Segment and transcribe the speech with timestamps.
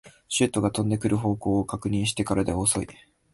[0.27, 2.87] シュートが飛んでくる方向を確認してからでは遅い